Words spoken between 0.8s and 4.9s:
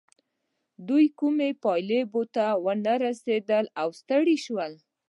دوی کومې پايلې ته ونه رسېدل او ستړي شول.